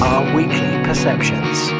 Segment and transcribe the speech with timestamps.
[0.00, 1.72] our weekly perceptions.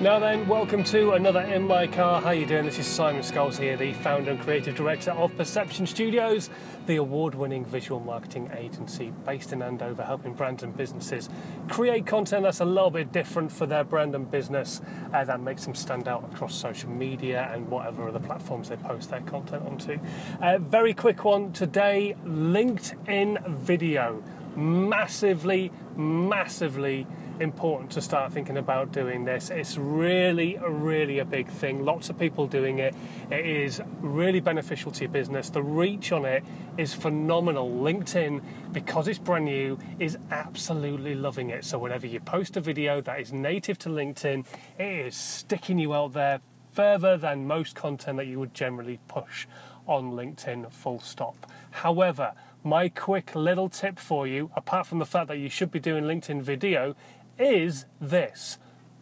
[0.00, 2.22] Now then, welcome to another In My Car.
[2.22, 2.64] How you doing?
[2.64, 6.48] This is Simon Scholes here, the founder and creative director of Perception Studios,
[6.86, 11.28] the award-winning visual marketing agency based in Andover, helping brands and businesses
[11.68, 14.80] create content that's a little bit different for their brand and business
[15.12, 19.10] uh, that makes them stand out across social media and whatever other platforms they post
[19.10, 19.98] their content onto.
[20.40, 24.22] Uh, very quick one today: LinkedIn video,
[24.56, 27.06] massively, massively
[27.40, 29.50] important to start thinking about doing this.
[29.50, 31.84] It's really, really a big thing.
[31.84, 32.94] Lots of people doing it.
[33.30, 35.48] It is really beneficial to your business.
[35.50, 36.44] The reach on it
[36.76, 37.70] is phenomenal.
[37.70, 41.64] LinkedIn, because it's brand new, is absolutely loving it.
[41.64, 44.46] So, whenever you post a video that is native to LinkedIn,
[44.78, 46.40] it is sticking you out there
[46.72, 49.46] further than most content that you would generally push
[49.86, 51.50] on LinkedIn, full stop.
[51.70, 52.32] However,
[52.62, 56.04] my quick little tip for you, apart from the fact that you should be doing
[56.04, 56.94] LinkedIn video,
[57.38, 58.58] is this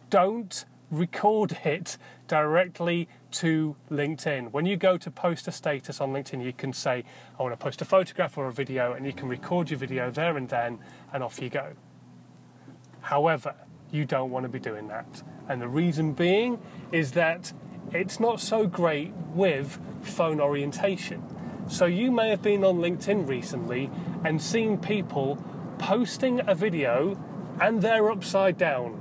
[0.09, 1.97] don't record it
[2.27, 4.51] directly to LinkedIn.
[4.51, 7.03] When you go to post a status on LinkedIn, you can say,
[7.39, 10.09] I want to post a photograph or a video, and you can record your video
[10.09, 10.79] there and then,
[11.13, 11.73] and off you go.
[13.01, 13.53] However,
[13.91, 15.23] you don't want to be doing that.
[15.47, 16.59] And the reason being
[16.91, 17.51] is that
[17.91, 21.23] it's not so great with phone orientation.
[21.69, 23.91] So you may have been on LinkedIn recently
[24.25, 25.37] and seen people
[25.77, 27.17] posting a video
[27.61, 28.99] and they're upside down.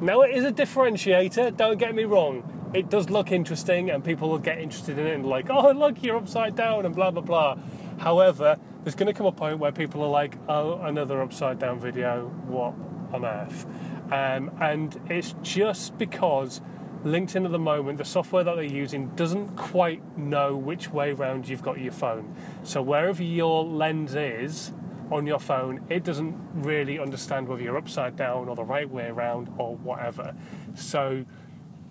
[0.00, 2.70] Now, it is a differentiator, don't get me wrong.
[2.74, 6.02] It does look interesting, and people will get interested in it and, like, oh, look,
[6.02, 7.56] you're upside down, and blah, blah, blah.
[7.98, 11.80] However, there's going to come a point where people are like, oh, another upside down
[11.80, 12.74] video, what
[13.14, 13.66] on earth?
[14.12, 16.60] Um, and it's just because
[17.06, 21.48] LinkedIn at the moment, the software that they're using doesn't quite know which way round
[21.48, 22.34] you've got your phone.
[22.64, 24.72] So wherever your lens is,
[25.10, 29.06] on your phone, it doesn't really understand whether you're upside down or the right way
[29.06, 30.34] around or whatever.
[30.74, 31.24] So,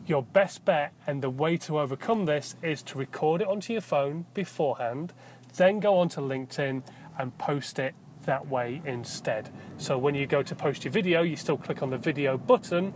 [0.05, 3.81] your best bet and the way to overcome this is to record it onto your
[3.81, 5.13] phone beforehand,
[5.55, 6.83] then go onto LinkedIn
[7.17, 7.95] and post it
[8.25, 9.49] that way instead.
[9.77, 12.93] So, when you go to post your video, you still click on the video button.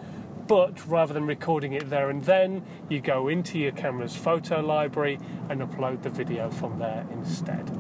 [0.50, 5.20] But rather than recording it there and then, you go into your camera's photo library
[5.48, 7.72] and upload the video from there instead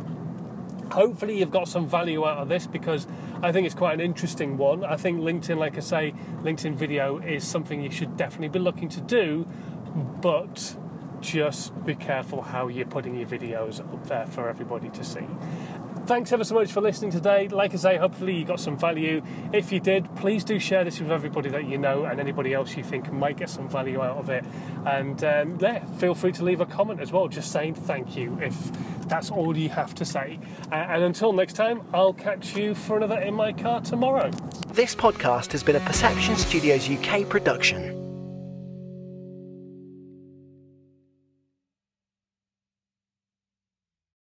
[0.91, 3.07] hopefully you've got some value out of this because
[3.41, 4.83] I think it's quite an interesting one.
[4.83, 8.89] I think LinkedIn, like I say, LinkedIn video is something you should definitely be looking
[8.89, 9.47] to do,
[10.21, 10.75] but
[11.21, 15.27] just be careful how you're putting your videos up there for everybody to see.
[16.09, 17.47] Thanks ever so much for listening today.
[17.49, 19.21] Like I say, hopefully you got some value.
[19.53, 22.75] If you did, please do share this with everybody that you know and anybody else
[22.75, 24.43] you think might get some value out of it.
[24.87, 28.35] And um, yeah, feel free to leave a comment as well, just saying thank you
[28.41, 28.57] if
[29.07, 30.39] that's all you have to say.
[30.71, 34.31] Uh, and until next time, I'll catch you for another In My Car tomorrow.
[34.69, 37.98] This podcast has been a Perception Studios UK production.